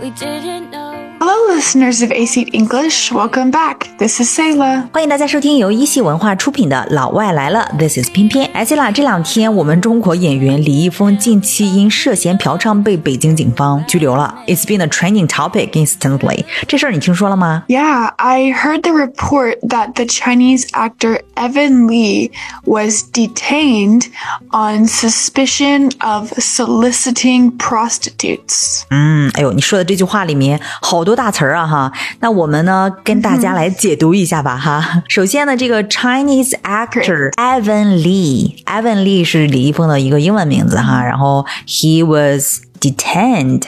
[0.00, 1.16] we didn't know.
[1.20, 3.88] Hello, listeners of AC English, welcome back.
[3.98, 4.88] This is Selah.
[4.92, 8.48] 欢迎大家收听由一席文化出品的《老外来了》，This is 翩翩。
[8.52, 14.32] 哎，Selah，这两天我们中国演员李易峰近期因涉嫌嫖娼被北京警方拘留了。
[14.46, 16.44] It's been a trending topic instantly。
[16.68, 22.30] 这事儿你听说了吗？Yeah, I heard the report that the Chinese actor Evan Li
[22.66, 24.04] was detained
[24.52, 28.82] on suspicion of soliciting prostitutes。
[28.90, 31.47] 嗯，哎呦，你说的这句话里面好多大词儿。
[31.48, 31.92] 词啊哈。
[32.20, 35.02] 那我们呢跟大家来解读一下吧、嗯、哈。
[35.08, 41.02] 首先呢，这个 Chinese actor Evan Li，Evan Li 是李易峰的一个英文名字哈。
[41.02, 43.62] 然后 he was detained。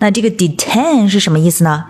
[0.00, 1.84] 那这个 detain 是什么意思呢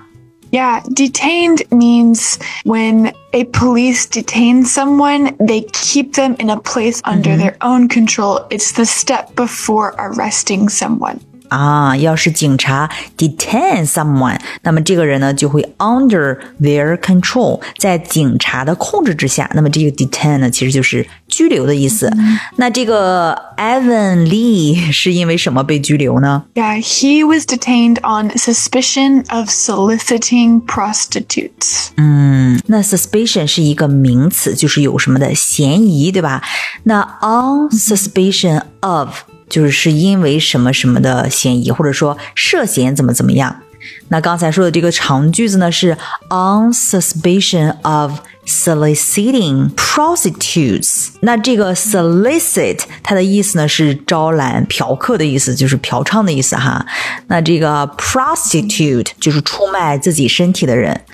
[0.51, 7.35] ？Yeah, detained means when a police detain someone, they keep them in a place under
[7.35, 7.39] mm -hmm.
[7.39, 8.47] their own control.
[8.49, 11.19] It's the step before arresting someone.
[11.49, 19.51] 啊，要是警察 detain someone，那么这个人呢就会 under their control，在警察的控制之下。
[19.55, 22.09] 那么这个 detain 呢，其实就是拘留的意思。
[22.17, 31.89] 嗯、那这个 Evan Li 是因为什么被拘留呢？Yeah, he was detained on suspicion of soliciting prostitutes.
[31.97, 36.43] 嗯，那 suspicion 是一个名词，就是有什么的嫌疑，对吧？
[36.85, 39.09] 那 on suspicion of。
[39.49, 43.63] 就是是因为什么什么的嫌疑，或者说涉嫌怎么怎么样。
[44.09, 45.97] 那刚才说的这个长句子呢是
[46.31, 51.09] on suspicion of soliciting prostitutes。
[51.21, 56.85] 那这个 solicit 它的意思呢是招揽嫖客的意思，就是嫖娼的意思哈。
[57.29, 61.05] 那这个 prostitute 就是出卖自己身体的人。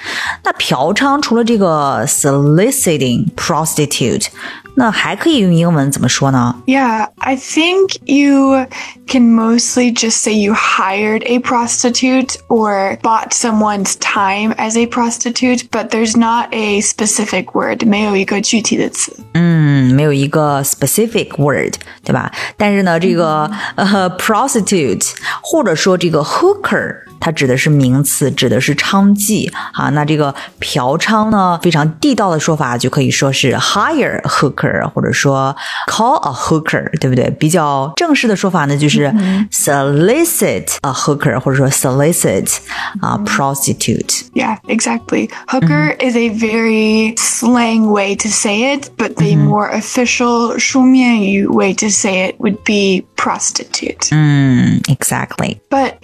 [0.45, 4.27] 那嫖娼除了这个 soliciting prostitute，
[4.76, 6.56] 那还可以用英文怎么说呢？
[6.66, 8.66] Yeah, I think you
[9.08, 15.68] can mostly just say you hired a prostitute or bought someone's time as a prostitute,
[15.72, 17.86] but there's not a specific word.
[17.86, 19.16] 没有一个具体的词。
[19.34, 21.74] 嗯，没有一个 specific word，
[22.04, 22.32] 对吧？
[22.56, 27.00] 但是呢，这个呃 prostitute 或者说这个 hooker。
[27.24, 29.90] 它指的是名词，指的是娼妓啊。
[29.90, 35.56] 那这个嫖娼呢，非常地道的说法就可以说是 hire a hooker，或者说
[35.88, 37.30] call a hooker，对不对？
[37.32, 39.14] 比较正式的说法呢，就是
[39.52, 42.58] solicit a hooker，或者说 solicit
[43.02, 44.22] 啊 prostitute。
[44.34, 45.30] Yeah, exactly.
[45.48, 51.74] Hooker is a very slang way to say it, but the more official 书面语 way
[51.74, 54.08] to say it would be prostitute.
[54.12, 55.58] 嗯，exactly。
[55.70, 55.96] But,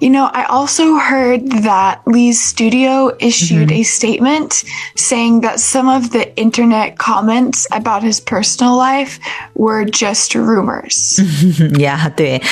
[0.00, 4.64] you know, I also heard that Lee's studio issued a statement
[4.94, 9.18] saying that some of the internet comments about his personal life
[9.54, 11.20] were just rumors.
[11.78, 12.42] 呀对，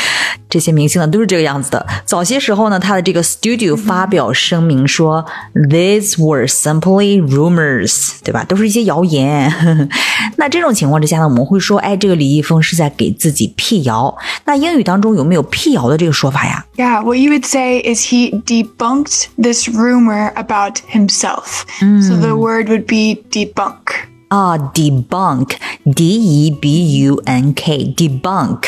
[0.48, 1.86] 这些明星呢都是这个样子的。
[2.04, 8.44] 早些时候呢，他的这个 studio 发表声明说、These were simply rumors，对吧？
[8.44, 9.90] 都是一些谣言。
[10.36, 14.16] 那这种情况之下呢，我们会说，哎，这个李易峰是在给自己辟谣。
[14.44, 16.64] 那英语当中有没有辟谣的这个说法呀？
[16.76, 21.64] Yeah, what you would say is he debunked this rumor about himself.
[21.80, 24.08] So the word would be debunk.
[24.28, 28.64] 啊，debunk，d e b u n k，debunk，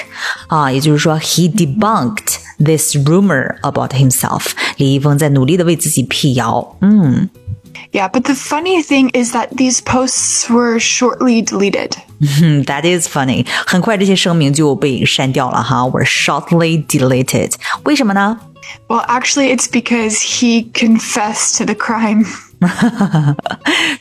[0.49, 4.53] 啊，也就是说，he debunked this rumor about himself。
[4.77, 6.77] 李易峰在努力的为自己辟谣。
[6.83, 7.31] 嗯。
[7.93, 11.93] Yeah, but the funny thing is that these posts were shortly deleted.
[12.21, 13.47] 嗯，That is funny。
[13.67, 17.53] 很快这些声明就被删掉了哈，were shortly deleted。
[17.85, 18.39] 为什么呢？
[18.88, 22.26] Well, actually, it's because he confessed to the crime.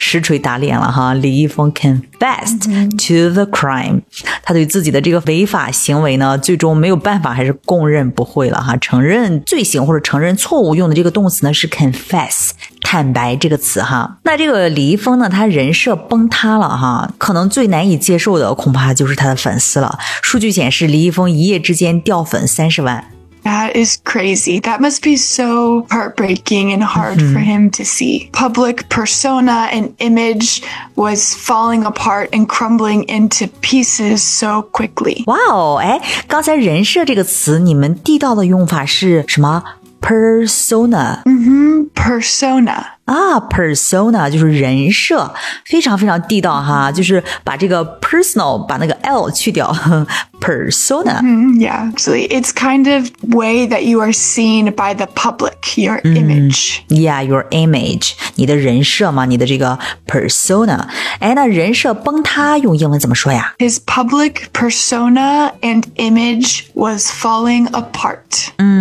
[0.01, 1.15] 实锤打脸了哈！
[1.15, 4.03] 李易峰 confessed to the crime，
[4.43, 8.77] 他对自己的这个违法行为呢，最终没有办法，还是供认不讳了哈。
[8.79, 12.51] 承认罪行或者承认错误用的这个动词呢是 confess，
[12.83, 14.19] 坦白这个词哈。
[14.25, 19.97] 那这个李易峰呢，他人设崩塌了哈，可能最难以接受的恐怕就是他的粉丝了。
[20.21, 23.05] 数据显示，李易峰一夜之间掉粉三十万。
[23.44, 24.62] That is crazy.
[24.62, 28.30] That must be so heartbreaking and hard for him to see.
[28.32, 30.64] Public persona and image
[30.96, 35.26] was falling apart and crumbling into pieces so quickly.
[35.26, 36.00] 哇哦，哎，
[36.30, 39.62] 刚才人设这个词，你们地道的用法是什么
[40.02, 41.24] ？persona。
[41.96, 42.84] Persona.
[43.06, 45.34] 啊，persona 就是人设，
[45.66, 49.74] 非常非常地道哈，就是把这个 personal 把那个 l 去掉，
[50.40, 51.22] persona。
[51.22, 56.00] Mm, Yeah, actually, it's kind of way that you are seen by the public, your
[56.04, 56.80] image.
[56.88, 59.78] Yeah, your image，你的人设嘛，你的这个
[60.08, 60.88] persona。
[61.20, 63.54] 哎，那人设崩塌用英文怎么说呀？
[63.60, 68.48] His public persona and image was falling apart.
[68.58, 68.77] 嗯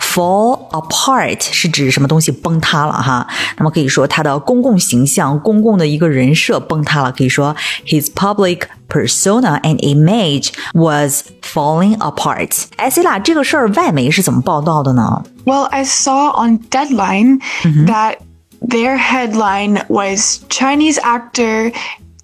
[0.00, 3.26] Fall apart 是指什么东西崩塌了哈？
[3.58, 7.54] 那么可以说他的公共形象、公共的一个人设崩塌了，可以说
[7.86, 12.64] his public persona and image was falling apart。
[12.76, 17.40] 哎，Selah，这个事儿外媒是怎么报道的呢？Well, I saw on Deadline
[17.86, 18.16] that
[18.60, 21.72] their headline was Chinese actor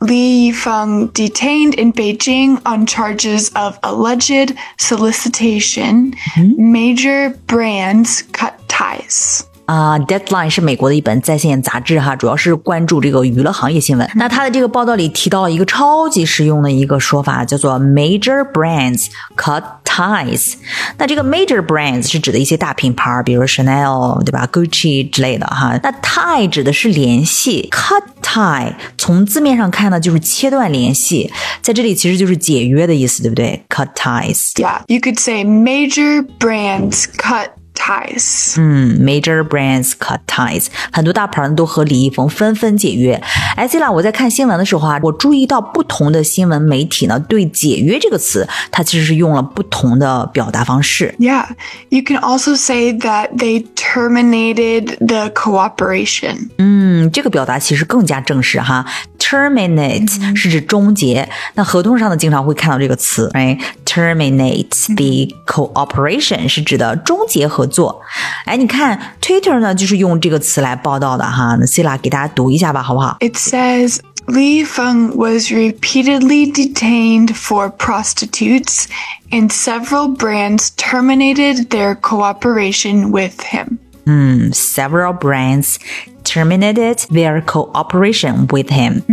[0.01, 6.13] Li Yifeng detained in Beijing on charges of alleged solicitation.
[6.55, 9.41] Major brands cut ties.
[9.65, 14.09] 啊、uh,，Deadline 是美国的一本在线杂志哈，主要是关注这个娱乐行业新闻。
[14.15, 20.54] 那它的这个报道里提到了一个超级实用的一个说法，叫做 major brands cut ties。
[20.96, 25.78] 那这个 major brands 是指的一些大品牌，比如 Chanel 对吧，Gucci 之类的哈。
[25.82, 31.30] 那 tie 指的是联系，cut tie 从字面上看呢就是切断联系，
[31.60, 34.52] 在这里其实就是解约的意思，对不对？cut ties。
[34.54, 37.50] Yeah, you could say major brands cut
[37.82, 38.55] ties.
[38.58, 43.20] 嗯，major brands cut ties，很多大牌呢都和李易峰纷纷解约。
[43.56, 51.14] 哎 c 啦，我在看新闻的时候啊，我注意到不同的新闻媒体呢对“解约”这个词，它其实是用了不同的表达方式。
[51.19, 51.49] Yeah,
[51.88, 56.50] you can also say that they terminated the cooperation.
[56.58, 58.87] 嗯，这个表达其实更加正式哈。
[59.19, 63.56] terminate 是指终结，那合同上呢经常会看到这个词，哎
[63.87, 68.01] ，terminate the cooperation 是指的终结合 作。
[68.45, 71.55] 哎，你看 Twitter 呢就是用这个词来报道的哈。
[71.59, 73.17] 那 c 啦给大家读一下吧，好不好？
[73.19, 78.88] It says Li Feng was repeatedly detained for prostitutes,
[79.31, 83.77] and several brands terminated their cooperation with him.
[84.05, 85.75] 嗯，several brands
[86.23, 89.03] terminated their cooperation with him.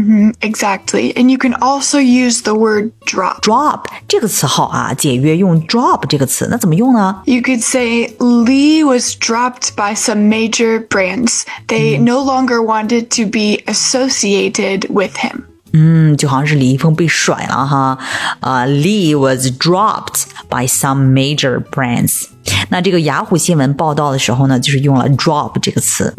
[0.40, 1.12] Exactly.
[1.16, 3.40] And you can also use the word drop.
[3.42, 7.22] drop 这个词好啊，解约用 drop 这个词，那怎么用呢？
[7.26, 11.42] You could say Lee was dropped by some major brands.
[11.66, 15.42] They no longer wanted to be associated with him.
[15.72, 17.98] 嗯，就好像是李易峰被甩了哈。
[18.40, 22.26] 呃、Lee was dropped by some major brands。
[22.68, 26.12] 那这个雅虎新闻报道的时候呢，就是用了 drop 这个词。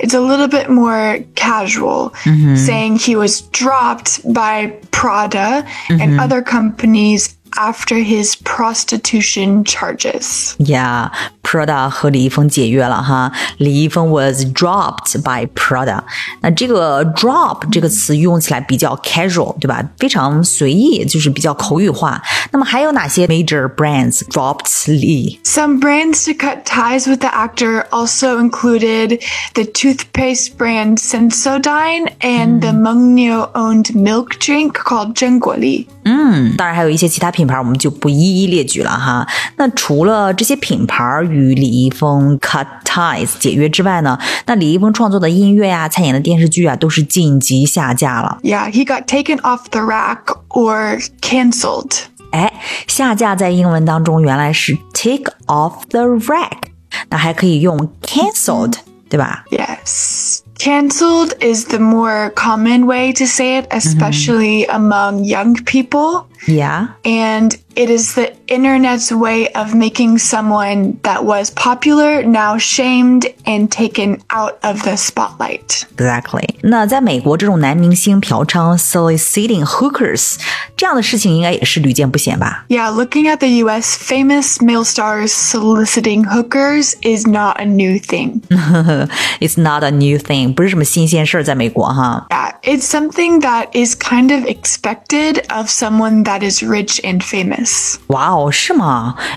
[0.00, 7.30] It's a little bit more casual, saying he was dropped by Prada and other companies
[7.56, 10.54] after his prostitution charges.
[10.58, 11.10] Yeah,
[11.52, 13.32] Prada 和李易峰解约了哈。
[13.56, 16.00] 李易峰 was dropped by Prada。
[16.40, 19.82] 那这个 drop 这个词用起来比较 casual，对吧？
[19.98, 22.22] 非常随意，就是比较口语化。
[22.52, 25.38] 那么还有哪些 major brands dropped Lee？
[25.44, 29.22] Some brands to cut ties with the actor also included
[29.54, 39.26] the toothpaste brand Sensodyne and the Mengniu owned milk drink called 真果粒.嗯，当然还有一些其他品牌，我们就不一一列举了哈。
[39.56, 48.38] 那除了这些品牌与 李易峰 cut ties 解约之外呢，那李易峰创作的音乐呀、参演的电视剧啊，都是晋级下架了。
[48.42, 51.98] Yeah, he got taken off the rack or canceled.
[52.30, 52.52] 哎，
[52.86, 56.68] 下架在英文当中原来是 take off the rack，
[57.08, 58.74] 那还可以用 cancelled，
[59.08, 59.44] 对吧？
[59.50, 60.40] Yes.
[60.58, 66.24] Cancelled is the more common way to say it, especially among young people.
[66.48, 66.88] Yeah.
[67.04, 73.70] And it is the internet's way of making someone that was popular now shamed and
[73.70, 75.84] taken out of the spotlight.
[75.96, 76.48] Exactly。
[76.62, 80.36] 那在美国，这种男明星嫖娼 （soliciting hookers）
[80.76, 82.64] 这样的事情应该也是屡见不鲜吧？
[82.68, 88.42] Yeah, looking at the US, famous male stars soliciting hookers is not a new thing.
[89.40, 92.26] It's not a new thing，不是什么新鲜事儿，在美国哈。
[92.30, 97.61] Yeah, it's something that is kind of expected of someone that is rich and famous.
[97.63, 98.49] Wow, Wow,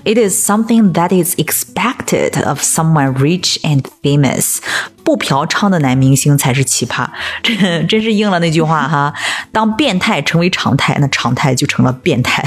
[0.05, 4.61] It is something that is expected of someone rich and famous.
[5.07, 7.07] 不嫖娼的男明星才是奇葩，
[7.41, 9.13] 这真是应了那句话哈。
[9.53, 12.43] 当变态成为常态，那常态就成了变态。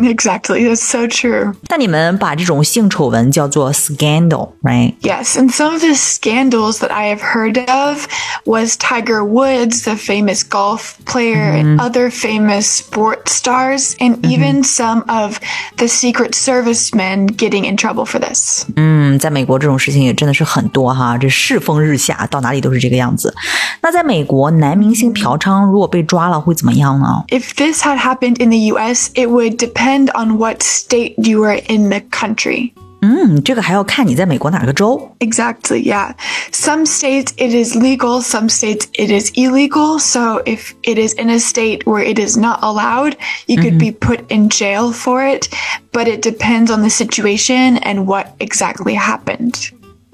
[0.00, 1.52] exactly, that's so true.
[1.68, 8.06] 但你们把这种性丑闻叫做 scandal，right？Yes, and some of the scandals that I have heard of
[8.46, 15.04] was Tiger Woods, the famous golf player, and other famous sports stars, and even some
[15.06, 15.36] of
[15.76, 18.64] the Secret Service men getting in trouble for this.
[18.76, 23.33] 嗯，在美国这种事情也真的是很多哈，这世风日下，到哪里都是这个样子。
[23.81, 27.23] 那在美国，男明星嫖娼如果被抓了会怎么样呢？
[27.29, 31.61] If this had happened in the US, it would depend on what state you were
[31.67, 32.73] in the country.
[33.01, 35.11] 嗯，这个还要看你在美国哪个州。
[35.19, 36.13] Exactly, yeah.
[36.51, 39.99] Some states it is legal, some states it is illegal.
[39.99, 43.13] So if it is in a state where it is not allowed,
[43.45, 45.47] you could be put in jail for it.
[45.91, 49.71] But it depends on the situation and what exactly happened.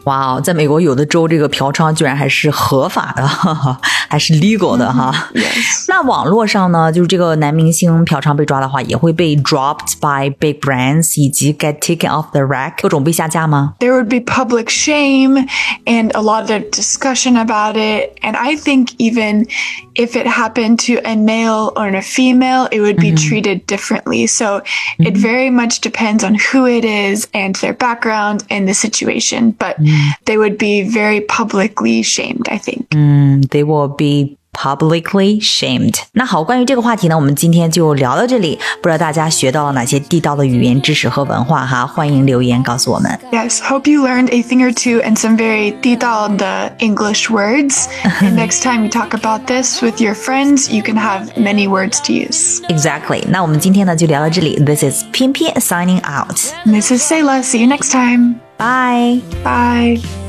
[0.07, 3.79] 哇哦，在美国有的州这个嫖娼居然还是合法的，哈哈，
[4.09, 5.29] 还是 legal 的哈。
[5.33, 5.85] Yes.
[5.87, 13.75] 那网络上呢，就是这个男明星嫖娼被抓的话，也会被 dropped by big brands，以及 get taken off the rack，各种被下架吗？
[13.79, 15.47] There would be public shame
[15.85, 18.11] and a lot of discussion about it.
[18.21, 19.47] And I think even
[19.95, 24.27] if it happened to a male or a female, it would be treated differently.
[24.27, 24.63] So
[24.99, 29.55] it very much depends on who it is and their background and the situation.
[29.57, 29.77] But
[30.24, 32.88] they would be very publicly shamed, I think.
[32.90, 35.92] Mm, they will be Publicly shamed.
[35.92, 35.94] shamed。
[36.14, 38.58] 那好，关于这个话题呢，我们今天就聊到这里。
[38.82, 41.86] 不知道大家学到了哪些地道的语言知识和文化哈？
[41.86, 43.16] 欢迎留言告诉我们。
[43.30, 47.84] Yes, hope you learned a thing or two and some very 地道的 uh, English words.
[48.20, 52.00] And next time you talk about this with your friends, you can have many words
[52.06, 52.60] to use.
[52.68, 53.22] Exactly.
[53.28, 54.56] 那我们今天呢就聊到这里。
[54.64, 56.36] This is Pimpi signing out.
[56.64, 57.44] This is Selah.
[57.44, 58.47] See you next time.
[58.58, 60.27] Bye。Bye.